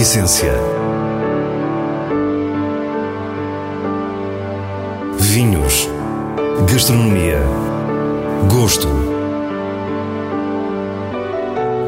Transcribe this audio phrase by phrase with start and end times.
[0.00, 0.54] essência.
[5.18, 5.90] Vinhos.
[6.72, 7.38] Gastronomia.
[8.50, 8.88] Gosto.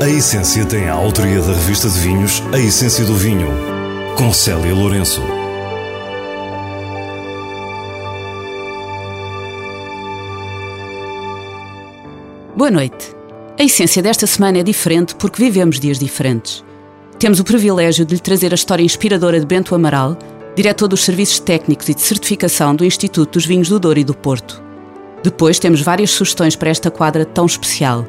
[0.02, 3.48] A Essência tem a autoria da revista de vinhos A Essência do Vinho,
[4.18, 5.22] com Célia Lourenço.
[12.54, 13.16] Boa noite.
[13.58, 16.62] A essência desta semana é diferente porque vivemos dias diferentes.
[17.22, 20.18] Temos o privilégio de lhe trazer a história inspiradora de Bento Amaral,
[20.56, 24.12] diretor dos Serviços Técnicos e de Certificação do Instituto dos Vinhos do Douro e do
[24.12, 24.60] Porto.
[25.22, 28.04] Depois temos várias sugestões para esta quadra tão especial.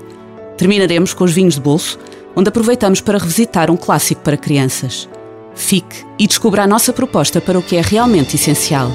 [0.57, 1.99] Terminaremos com os vinhos de bolso,
[2.35, 5.07] onde aproveitamos para revisitar um clássico para crianças.
[5.53, 8.89] Fique e descubra a nossa proposta para o que é realmente essencial.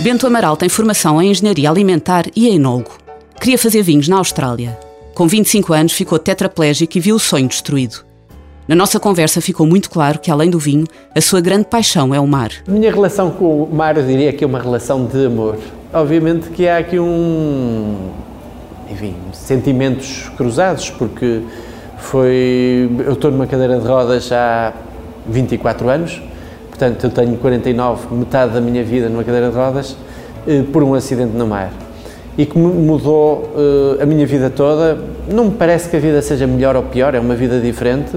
[0.00, 2.96] Bento Amaral tem formação em Engenharia Alimentar e é enólogo.
[3.38, 4.78] Queria fazer vinhos na Austrália.
[5.14, 8.02] Com 25 anos ficou tetraplégico e viu o sonho destruído.
[8.66, 12.20] Na nossa conversa ficou muito claro que, além do vinho, a sua grande paixão é
[12.20, 12.50] o mar.
[12.66, 15.58] A minha relação com o mar, eu diria que é uma relação de amor.
[15.92, 18.10] Obviamente que há aqui um.
[18.90, 21.42] Enfim, sentimentos cruzados, porque
[21.98, 22.90] foi.
[23.04, 24.72] Eu estou numa cadeira de rodas há
[25.26, 26.22] 24 anos,
[26.70, 29.94] portanto, eu tenho 49, metade da minha vida numa cadeira de rodas,
[30.46, 31.70] eh, por um acidente no mar
[32.36, 34.98] e que mudou uh, a minha vida toda.
[35.30, 38.16] Não me parece que a vida seja melhor ou pior, é uma vida diferente,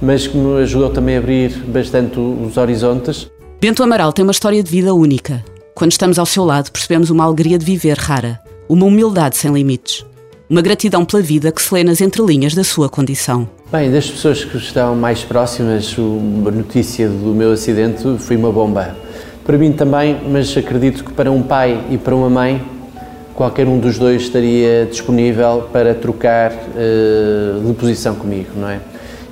[0.00, 3.30] mas que me ajudou também a abrir bastante os horizontes.
[3.60, 5.44] Bento Amaral tem uma história de vida única.
[5.74, 10.06] Quando estamos ao seu lado, percebemos uma alegria de viver rara, uma humildade sem limites,
[10.48, 13.48] uma gratidão pela vida que se lê nas entrelinhas da sua condição.
[13.70, 18.96] Bem, das pessoas que estão mais próximas, a notícia do meu acidente foi uma bomba.
[19.44, 22.62] Para mim também, mas acredito que para um pai e para uma mãe
[23.36, 28.80] qualquer um dos dois estaria disponível para trocar uh, de posição comigo, não é?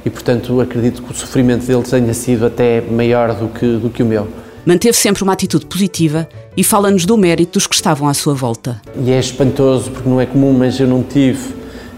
[0.05, 4.03] E, portanto, acredito que o sofrimento deles tenha sido até maior do que, do que
[4.03, 4.29] o meu.
[4.67, 8.81] Manteve sempre uma atitude positiva e fala-nos do mérito dos que estavam à sua volta.
[8.95, 11.55] E é espantoso, porque não é comum, mas eu não tive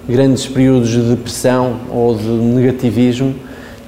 [0.09, 3.35] grandes períodos de depressão ou de negativismo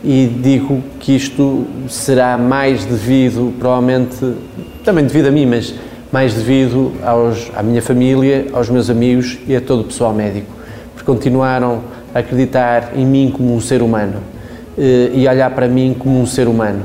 [0.03, 4.17] e digo que isto será mais devido, provavelmente,
[4.85, 5.75] também devido a mim, mas
[6.11, 10.47] mais devido aos, à minha família, aos meus amigos e a todo o pessoal médico,
[10.95, 11.83] porque continuaram
[12.15, 14.21] a acreditar em mim como um ser humano
[14.77, 16.83] eh, e olhar para mim como um ser humano.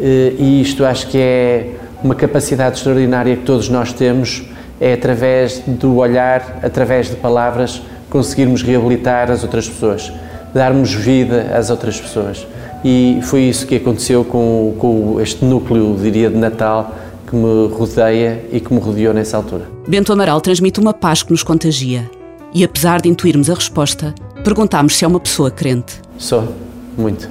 [0.00, 1.70] Eh, e isto acho que é
[2.02, 4.44] uma capacidade extraordinária que todos nós temos,
[4.80, 10.12] é através do olhar, através de palavras, conseguirmos reabilitar as outras pessoas,
[10.52, 12.46] darmos vida às outras pessoas.
[12.84, 16.94] E foi isso que aconteceu com, com este núcleo, diria, de Natal,
[17.26, 19.66] que me rodeia e que me rodeou nessa altura.
[19.86, 22.10] Bento Amaral transmite uma paz que nos contagia.
[22.54, 24.14] E apesar de intuirmos a resposta,
[24.44, 26.00] perguntámos se é uma pessoa crente.
[26.16, 26.48] Sou,
[26.96, 27.28] muito.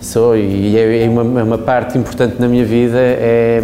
[0.00, 3.62] Sou, e é, é uma, é uma parte importante na minha vida, é,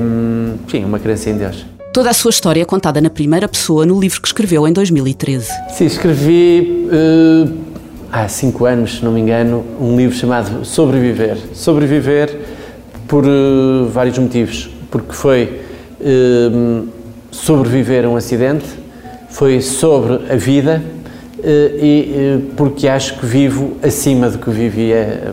[0.71, 1.67] sim, uma crença em Deus.
[1.93, 5.49] Toda a sua história é contada na primeira pessoa no livro que escreveu em 2013.
[5.71, 7.53] Sim, escrevi uh,
[8.13, 11.37] há cinco anos, se não me engano, um livro chamado Sobreviver.
[11.53, 12.39] Sobreviver
[13.09, 15.60] por uh, vários motivos porque foi
[16.00, 16.82] eh,
[17.31, 18.66] sobreviver a um acidente,
[19.31, 20.82] foi sobre a vida
[21.43, 25.32] eh, e eh, porque acho que vivo acima do que vivia eh,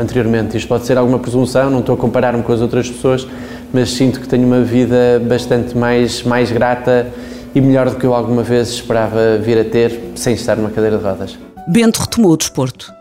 [0.00, 0.56] anteriormente.
[0.56, 3.26] Isto pode ser alguma presunção, não estou a comparar-me com as outras pessoas,
[3.72, 7.06] mas sinto que tenho uma vida bastante mais, mais grata
[7.54, 10.98] e melhor do que eu alguma vez esperava vir a ter sem estar numa cadeira
[10.98, 11.38] de rodas.
[11.68, 12.92] Bento retomou o desporto.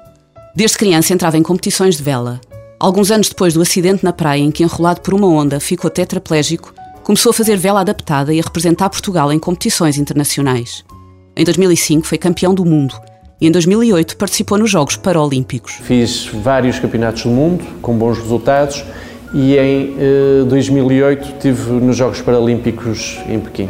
[0.56, 2.40] Desde criança entrava em competições de vela,
[2.80, 6.76] Alguns anos depois do acidente na praia em que, enrolado por uma onda, ficou tetraplégico,
[7.04, 10.86] começou a fazer vela adaptada e a representar Portugal em competições internacionais.
[11.36, 12.94] Em 2005 foi campeão do mundo
[13.42, 15.74] e em 2008 participou nos Jogos Paralímpicos.
[15.82, 18.84] Fiz vários campeonatos do mundo com bons resultados
[19.34, 23.70] e em eh, 2008 estive nos Jogos Paralímpicos em Pequim.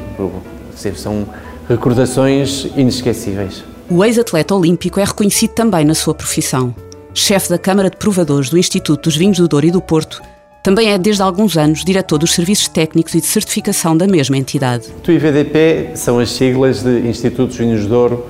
[0.95, 1.25] São
[1.69, 3.63] recordações inesquecíveis.
[3.89, 6.75] O ex-atleta olímpico é reconhecido também na sua profissão
[7.19, 10.21] chefe da Câmara de Provadores do Instituto dos Vinhos do Douro e do Porto,
[10.63, 14.85] também é desde alguns anos diretor dos serviços técnicos e de certificação da mesma entidade.
[15.05, 18.25] O IVDP são as siglas de Instituto dos Vinhos do Douro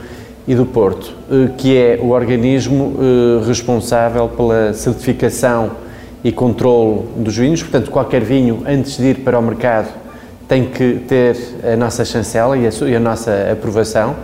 [0.48, 5.72] e do Porto, eh, que é o organismo eh, responsável pela certificação
[6.24, 7.62] e controle dos vinhos.
[7.62, 9.90] Portanto, qualquer vinho, antes de ir para o mercado,
[10.48, 11.36] tem que ter
[11.74, 14.16] a nossa chancela e a, nossa aprovação.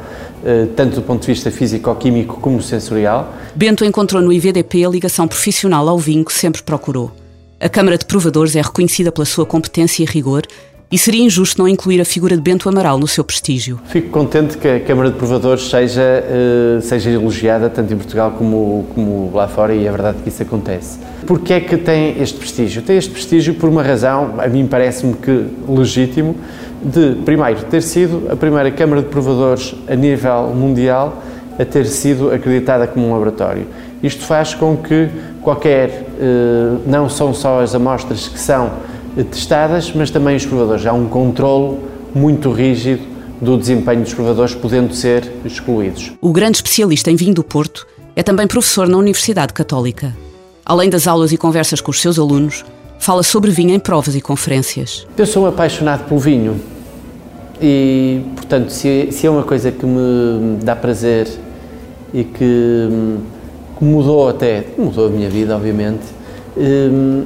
[0.45, 3.33] Eh, tanto do ponto de vista físico-químico como sensorial.
[3.55, 7.11] Bento encontrou no IVDP a ligação profissional ao vinho que sempre procurou.
[7.61, 10.43] A Câmara de Provadores é reconhecida pela sua competência e rigor,
[10.91, 13.79] e seria injusto não incluir a figura de Bento Amaral no seu prestígio.
[13.85, 18.85] Fico contente que a Câmara de Provadores seja, uh, seja elogiada tanto em Portugal como,
[18.93, 20.99] como lá fora e é verdade que isso acontece.
[21.25, 22.81] Porquê é que tem este prestígio?
[22.81, 26.35] Tem este prestígio por uma razão, a mim parece-me que legítimo,
[26.83, 31.23] de, primeiro, ter sido a primeira Câmara de Provadores a nível mundial
[31.57, 33.67] a ter sido acreditada como um laboratório.
[34.01, 35.09] Isto faz com que
[35.41, 38.71] qualquer, uh, não são só as amostras que são
[39.31, 40.85] testadas, mas também os provadores.
[40.85, 41.79] Há um controlo
[42.13, 43.03] muito rígido
[43.39, 46.11] do desempenho dos provadores, podendo ser excluídos.
[46.21, 47.85] O grande especialista em vinho do Porto
[48.15, 50.15] é também professor na Universidade Católica.
[50.65, 52.63] Além das aulas e conversas com os seus alunos,
[52.99, 55.05] fala sobre vinho em provas e conferências.
[55.17, 56.59] Eu sou apaixonado pelo vinho
[57.65, 61.29] e, portanto, se, se é uma coisa que me dá prazer
[62.13, 62.89] e que,
[63.77, 66.03] que mudou até, mudou a minha vida, obviamente,
[66.57, 67.25] hum,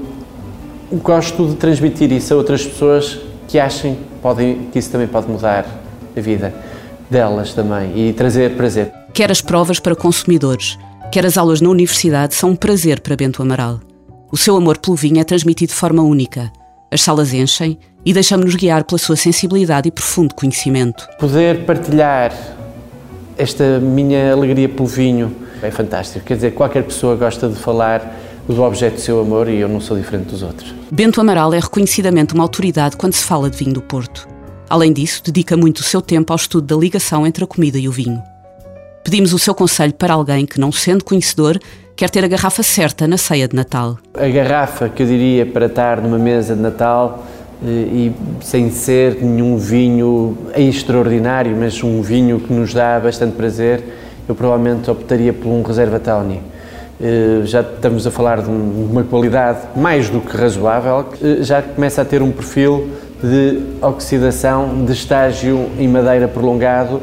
[1.01, 5.66] gosto de transmitir isso a outras pessoas que achem podem, que isso também pode mudar
[6.16, 6.54] a vida
[7.10, 8.94] delas também e trazer prazer.
[9.16, 10.78] Quer as provas para consumidores,
[11.12, 13.80] quer as aulas na universidade são um prazer para Bento Amaral.
[14.31, 16.51] O seu amor pelo vinho é transmitido de forma única.
[16.92, 21.07] As salas enchem e deixamos-nos guiar pela sua sensibilidade e profundo conhecimento.
[21.19, 22.31] Poder partilhar
[23.38, 26.25] esta minha alegria pelo vinho é fantástico.
[26.25, 28.16] Quer dizer, qualquer pessoa gosta de falar
[28.48, 30.74] do objeto do seu amor e eu não sou diferente dos outros.
[30.89, 34.28] Bento Amaral é reconhecidamente uma autoridade quando se fala de vinho do Porto.
[34.69, 37.88] Além disso, dedica muito o seu tempo ao estudo da ligação entre a comida e
[37.88, 38.22] o vinho.
[39.07, 41.57] Pedimos o seu conselho para alguém que, não sendo conhecedor,
[41.95, 43.98] quer ter a garrafa certa na ceia de Natal.
[44.13, 47.25] A garrafa que eu diria para estar numa mesa de Natal
[47.63, 53.81] eh, e sem ser nenhum vinho extraordinário, mas um vinho que nos dá bastante prazer,
[54.27, 56.42] eu provavelmente optaria por um Reserva Tawny
[57.00, 62.01] eh, já estamos a falar de uma qualidade mais do que razoável, eh, já começa
[62.01, 62.89] a ter um perfil
[63.21, 67.01] de oxidação de estágio em madeira prolongado,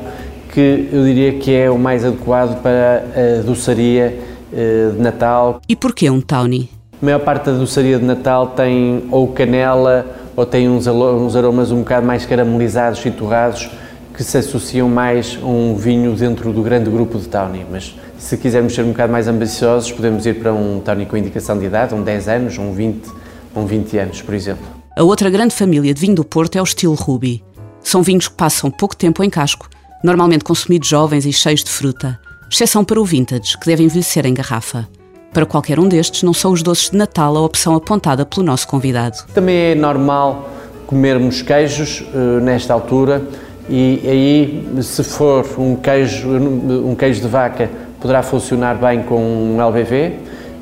[0.55, 3.05] que eu diria que é o mais adequado para
[3.39, 4.17] a doçaria
[4.53, 5.61] eh, de Natal.
[5.69, 6.71] E porquê um Tawny?
[7.03, 10.07] A maior parte da doçaria de Natal tem ou canela
[10.37, 13.69] ou tem uns aromas um bocado mais caramelizados e torrados
[14.15, 18.37] que se associam mais a um vinho dentro do grande grupo de Tawny, mas se
[18.37, 21.97] quisermos ser um bocado mais ambiciosos, podemos ir para um Tawny com indicação de idade,
[21.97, 23.11] um 10 anos, um 20,
[23.57, 24.65] um 20 anos, por exemplo.
[24.97, 27.43] A outra grande família de vinho do Porto é o estilo Ruby.
[27.83, 29.69] São vinhos que passam pouco tempo em casco,
[30.05, 32.21] normalmente consumidos jovens e cheios de fruta,
[32.53, 34.87] exceção para o vintage, que deve envelhecer em garrafa.
[35.33, 38.69] Para qualquer um destes, não são os doces de Natal a opção apontada pelo nosso
[38.69, 39.17] convidado.
[39.33, 40.51] Também é normal
[40.87, 43.27] comermos queijos uh, nesta altura
[43.67, 49.59] e aí, se for um queijo, um queijo de vaca, poderá funcionar bem com um
[49.59, 49.95] LBV,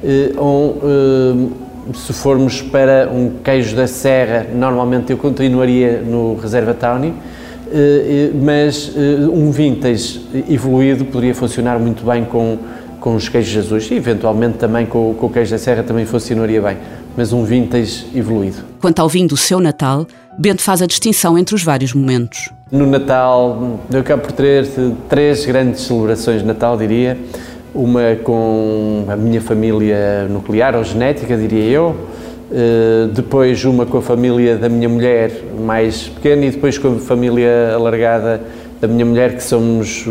[0.05, 6.75] eh, ou eh, se formos para um queijo da serra, normalmente eu continuaria no Reserva
[6.75, 7.13] Tawny,
[8.43, 8.93] mas
[9.33, 12.59] um vintage evoluído poderia funcionar muito bem com,
[13.01, 16.61] com os queijos azuis e eventualmente também com, com o queijo da serra também funcionaria
[16.61, 16.77] bem,
[17.17, 18.59] mas um vintage evoluído.
[18.81, 20.07] Quanto ao vinho do seu Natal,
[20.39, 22.49] Bento faz a distinção entre os vários momentos.
[22.71, 24.67] No Natal, eu acabo por ter
[25.09, 27.19] três grandes celebrações de Natal, diria.
[27.75, 31.97] Uma com a minha família nuclear ou genética, diria eu.
[32.53, 36.99] Uh, depois uma com a família da minha mulher mais pequena e depois com a
[36.99, 38.43] família alargada
[38.79, 40.05] da minha mulher, que somos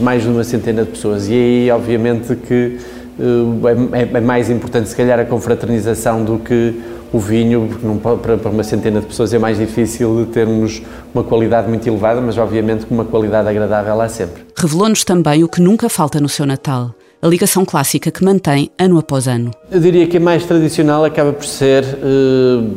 [0.00, 1.28] mais de uma centena de pessoas.
[1.28, 2.78] E aí, obviamente, que
[3.18, 6.74] uh, é, é mais importante, se calhar, a confraternização do que
[7.12, 10.82] o vinho, porque para, uma centena de pessoas é mais difícil termos
[11.14, 14.42] uma qualidade muito elevada, mas obviamente com uma qualidade agradável há sempre.
[14.56, 16.92] Revelou-nos também o que nunca falta no seu Natal,
[17.24, 19.50] a ligação clássica que mantém ano após ano.
[19.70, 22.70] Eu diria que a mais tradicional acaba por ser uh,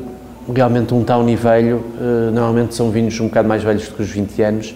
[0.56, 4.10] realmente um Tawny velho, uh, normalmente são vinhos um bocado mais velhos do que os
[4.10, 4.74] 20 anos,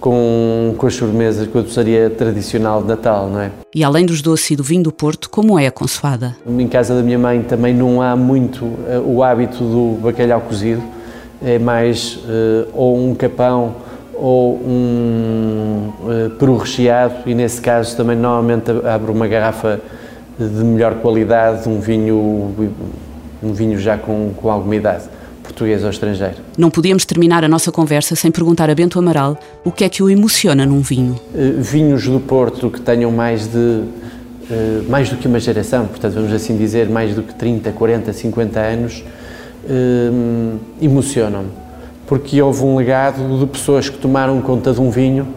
[0.00, 3.50] com, com as sobremesas, com a doçaria tradicional de Natal, não é?
[3.74, 6.34] E além dos doces e do vinho do Porto, como é a consoada?
[6.48, 10.82] Em casa da minha mãe também não há muito uh, o hábito do bacalhau cozido,
[11.42, 12.18] é mais
[12.74, 13.74] ou um capão
[14.20, 19.80] ou um uh, peru recheado e nesse caso também normalmente abro uma garrafa
[20.38, 22.54] de melhor qualidade, um vinho,
[23.42, 25.04] um vinho já com, com alguma idade
[25.42, 26.36] português ou estrangeiro.
[26.56, 30.02] Não podíamos terminar a nossa conversa sem perguntar a Bento Amaral o que é que
[30.02, 31.18] o emociona num vinho.
[31.34, 33.84] Uh, vinhos do Porto que tenham mais de uh,
[34.88, 38.60] mais do que uma geração, portanto vamos assim dizer mais do que 30, 40, 50
[38.60, 39.04] anos,
[40.80, 41.50] emocionam-me,
[42.10, 45.28] porque houve um legado de pessoas que tomaram conta de um vinho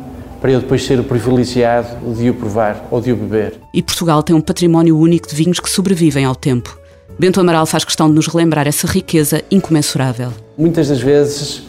[0.41, 3.59] para eu depois ser o privilegiado de o provar ou de o beber.
[3.71, 6.75] E Portugal tem um património único de vinhos que sobrevivem ao tempo.
[7.17, 10.29] Bento Amaral faz questão de nos relembrar essa riqueza incomensurável.
[10.57, 11.61] Muitas das vezes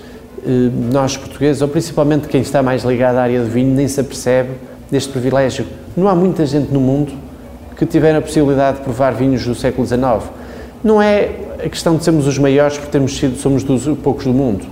[0.43, 4.01] eh, nós portugueses, ou principalmente quem está mais ligado à área do vinho, nem se
[4.01, 4.53] apercebe
[4.91, 5.67] deste privilégio.
[5.95, 7.13] Não há muita gente no mundo
[7.77, 10.03] que tiver a possibilidade de provar vinhos do século XIX.
[10.83, 11.31] Não é
[11.63, 14.65] a questão de sermos os maiores porque temos sido, somos dos poucos do mundo,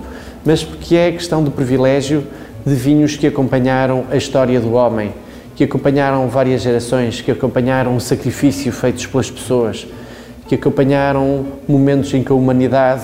[0.45, 2.25] mas porque é questão do privilégio
[2.65, 5.11] de vinhos que acompanharam a história do homem,
[5.55, 9.85] que acompanharam várias gerações, que acompanharam o sacrifício feito pelas pessoas,
[10.47, 13.03] que acompanharam momentos em que a humanidade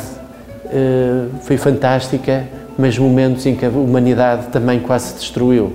[0.66, 5.74] uh, foi fantástica, mas momentos em que a humanidade também quase se destruiu.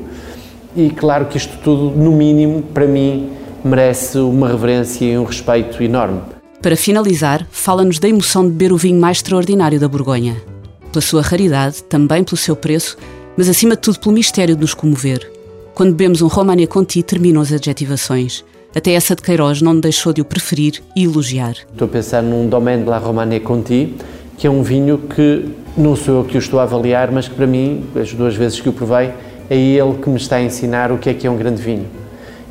[0.74, 3.30] E claro que isto tudo, no mínimo, para mim,
[3.64, 6.20] merece uma reverência e um respeito enorme.
[6.60, 10.53] Para finalizar, fala-nos da emoção de beber o vinho mais extraordinário da Borgonha.
[10.94, 12.96] Pela sua raridade, também pelo seu preço,
[13.36, 15.28] mas acima de tudo pelo mistério de nos comover.
[15.74, 18.44] Quando bebemos um România Conti, terminam as adjetivações.
[18.72, 21.56] Até essa de Queiroz não deixou de o preferir e elogiar.
[21.72, 23.96] Estou a pensar num Domaine de la România Conti,
[24.38, 27.34] que é um vinho que não sou eu que o estou a avaliar, mas que
[27.34, 29.10] para mim, as duas vezes que o provei,
[29.50, 31.86] é ele que me está a ensinar o que é que é um grande vinho.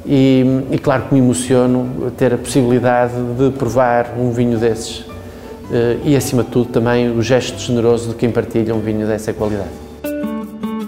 [0.06, 5.13] E, e claro que me emociono ter a possibilidade de provar um vinho desses.
[5.72, 9.34] Eh, e acima de tudo também o gesto generoso de quem partilha um vinho dessa
[9.34, 9.70] qualidade.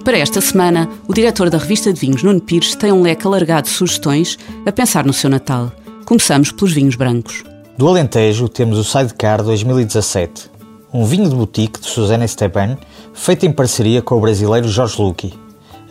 [0.04, 3.64] Para esta semana, o diretor da revista de vinhos, Nuno Pires, tem um leque alargado
[3.68, 5.72] de sugestões a pensar no seu Natal.
[6.06, 7.44] Começamos pelos vinhos brancos.
[7.76, 10.52] Do Alentejo temos o Sidecar 2017,
[10.94, 12.78] um vinho de boutique de Susana Esteban,
[13.14, 15.34] feito em parceria com o brasileiro Jorge Luque,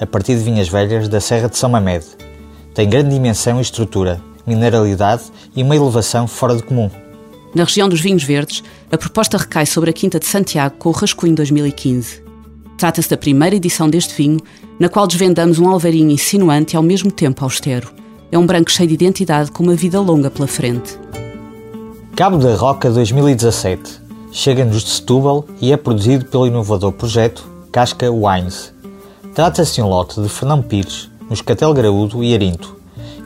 [0.00, 2.06] a partir de vinhas velhas da Serra de São Mamede.
[2.72, 5.24] Tem grande dimensão e estrutura, mineralidade
[5.56, 6.88] e uma elevação fora de comum.
[7.54, 10.92] Na região dos vinhos verdes, a proposta recai sobre a Quinta de Santiago com o
[10.92, 12.22] Rascunho 2015.
[12.76, 14.40] Trata-se da primeira edição deste vinho,
[14.78, 17.92] na qual desvendamos um alvarinho insinuante e ao mesmo tempo austero.
[18.32, 20.98] É um branco cheio de identidade com uma vida longa pela frente.
[22.16, 28.74] Cabo da Roca 2017 chega-nos de Setúbal e é produzido pelo inovador projeto Casca Wines.
[29.32, 32.76] Trata-se de um lote de Fernão Pires, Moscatel Graúdo e Arinto,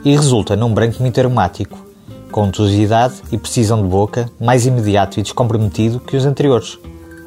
[0.05, 1.88] e resulta num branco muito aromático,
[2.31, 6.77] com untuosidade e precisão de boca mais imediato e descomprometido que os anteriores.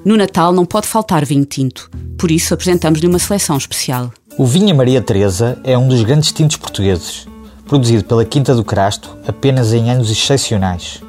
[0.04, 4.10] No Natal não pode faltar vinho tinto, por isso apresentamos-lhe uma seleção especial.
[4.38, 7.26] O Vinha Maria Teresa é um dos grandes tintos portugueses,
[7.66, 11.02] produzido pela Quinta do Crasto apenas em anos excepcionais.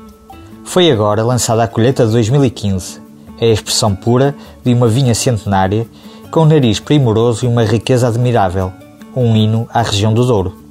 [0.63, 3.01] Foi agora lançada a colheita de 2015.
[3.39, 5.87] É a expressão pura de uma vinha centenária
[6.31, 8.71] com um nariz primoroso e uma riqueza admirável,
[9.15, 10.62] um hino à região do Douro.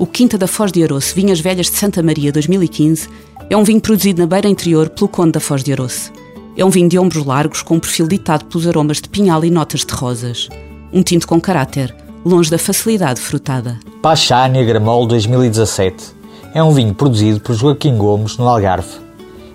[0.00, 3.06] O Quinta da Foz de Aroce Vinhas Velhas de Santa Maria 2015
[3.50, 6.10] é um vinho produzido na beira interior pelo Conde da Foz de Aroce.
[6.56, 9.50] É um vinho de ombros largos com um perfil ditado pelos aromas de pinhal e
[9.50, 10.48] notas de rosas.
[10.90, 13.78] Um tinto com caráter, longe da facilidade frutada.
[14.00, 16.14] Pachá Negramol 2017
[16.54, 18.96] é um vinho produzido por Joaquim Gomes no Algarve.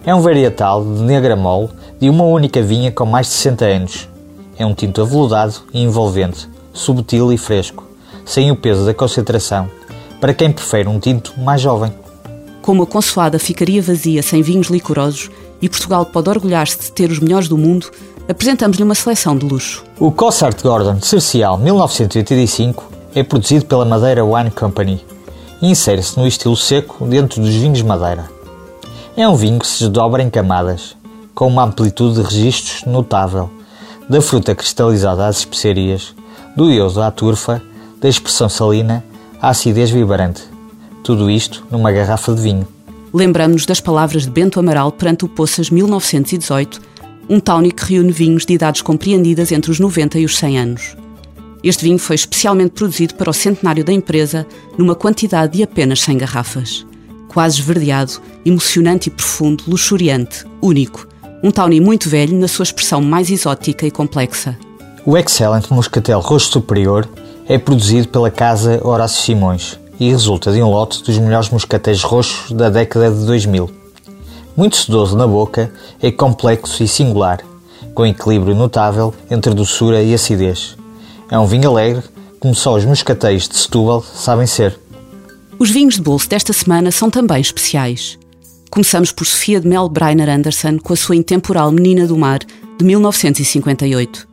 [0.06, 4.10] É um varietal de Negramol de uma única vinha com mais de 60 anos.
[4.60, 7.84] É um tinto aveludado e envolvente, subtil e fresco,
[8.24, 9.68] sem o peso da concentração,
[10.20, 11.92] para quem prefere um tinto mais jovem.
[12.62, 15.30] Como a consoada ficaria vazia sem vinhos licorosos,
[15.62, 17.90] e Portugal pode orgulhar-se de ter os melhores do mundo,
[18.28, 19.84] apresentamos-lhe uma seleção de luxo.
[20.00, 25.04] O Cossart Gordon Cercial 1985 é produzido pela Madeira Wine Company
[25.62, 28.30] e insere-se no estilo seco dentro dos vinhos Madeira.
[29.16, 30.98] É um vinho que se desdobra em camadas,
[31.34, 33.50] com uma amplitude de registros notável,
[34.10, 36.14] da fruta cristalizada às especiarias,
[36.56, 37.62] do iodo à turfa,
[38.02, 39.04] da expressão salina
[39.50, 40.44] acidez vibrante.
[41.04, 42.68] Tudo isto numa garrafa de vinho.
[43.14, 46.82] Lembramos-nos das palavras de Bento Amaral perante o Poças 1918,
[47.30, 50.98] um tawny que reúne vinhos de idades compreendidas entre os 90 e os 100 anos.
[51.64, 54.46] Este vinho foi especialmente produzido para o centenário da empresa,
[54.78, 56.86] numa quantidade de apenas 100 garrafas.
[57.28, 58.14] Quase esverdeado,
[58.46, 61.08] emocionante e profundo, luxuriante, único.
[61.44, 64.58] Um tawny muito velho na sua expressão mais exótica e complexa.
[65.06, 67.08] O Excellent Moscatel Roxo Superior
[67.48, 72.52] é produzido pela Casa Horácio Simões e resulta de um lote dos melhores moscatéis roxos
[72.52, 73.70] da década de 2000.
[74.58, 75.72] Muito sedoso na boca,
[76.02, 77.40] é complexo e singular,
[77.94, 80.76] com equilíbrio notável entre doçura e acidez.
[81.30, 82.04] É um vinho alegre,
[82.40, 84.80] como só os moscatéis de Setúbal sabem ser.
[85.58, 88.18] Os vinhos de bolso desta semana são também especiais.
[88.70, 92.40] Começamos por Sofia de Mel Breiner Anderson com a sua intemporal Menina do Mar,
[92.78, 94.28] de 1958.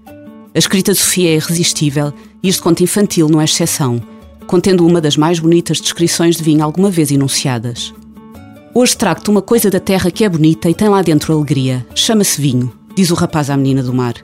[0.55, 4.03] A escrita de Sofia é irresistível e este conto infantil não é exceção
[4.53, 7.95] contendo uma das mais bonitas descrições de vinho alguma vez enunciadas.
[8.75, 11.87] Hoje trago-te uma coisa da terra que é bonita e tem lá dentro alegria.
[11.95, 14.15] Chama-se vinho, diz o rapaz à menina do mar.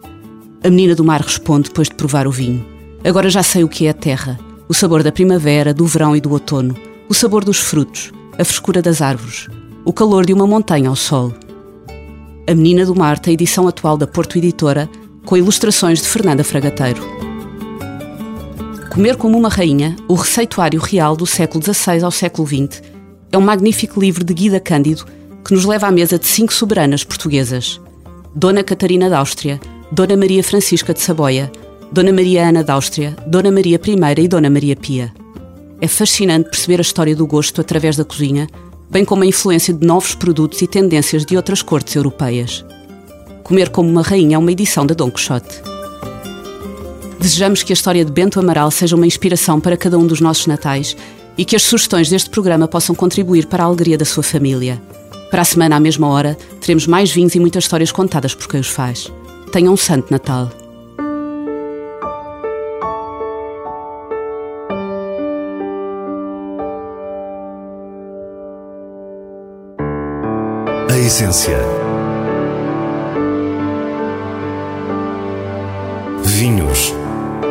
[0.62, 2.64] A menina do mar responde depois de provar o vinho.
[3.04, 4.38] Agora já sei o que é a terra.
[4.68, 6.75] O sabor da primavera, do verão e do outono.
[7.08, 8.12] O sabor dos frutos.
[8.38, 9.48] A frescura das árvores.
[9.84, 11.32] O calor de uma montanha ao sol.
[12.46, 14.90] A Menina do Mar, a edição atual da Porto Editora,
[15.25, 17.27] com ilustrações de Fernanda Fragateiro.
[18.98, 22.82] Comer como uma Rainha, o receituário real do século XVI ao século XX,
[23.30, 25.06] é um magnífico livro de Guida Cândido
[25.44, 27.80] que nos leva à mesa de cinco soberanas portuguesas:
[28.34, 29.60] Dona Catarina da Áustria,
[29.92, 31.48] Dona Maria Francisca de Saboia,
[31.92, 35.14] Dona Maria Ana da Áustria, Dona Maria I e Dona Maria Pia.
[35.80, 38.48] É fascinante perceber a história do gosto através da cozinha,
[38.90, 42.64] bem como a influência de novos produtos e tendências de outras cortes europeias.
[43.44, 45.67] Comer como uma rainha é uma edição da Dom Quixote.
[47.20, 50.46] Desejamos que a história de Bento Amaral seja uma inspiração para cada um dos nossos
[50.46, 50.96] natais
[51.37, 54.80] e que as sugestões deste programa possam contribuir para a alegria da sua família.
[55.30, 58.60] Para a semana, à mesma hora, teremos mais vinhos e muitas histórias contadas por quem
[58.60, 59.12] os faz.
[59.52, 60.50] Tenham um santo Natal.
[70.88, 71.58] A essência.
[76.25, 76.94] Vinhos.